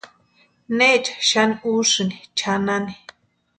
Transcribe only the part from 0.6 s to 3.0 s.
¿Necha xani úsïni chanani?